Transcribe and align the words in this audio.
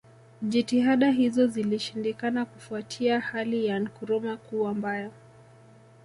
Jitihada 0.41 1.09
hizo 1.11 1.47
zilishindikana 1.47 2.45
kufuatia 2.45 3.19
hali 3.19 3.65
ya 3.65 3.79
Nkrumah 3.79 4.37
Kuwa 4.37 4.73
mbaya 4.73 5.11